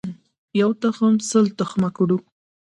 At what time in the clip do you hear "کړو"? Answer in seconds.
1.97-2.17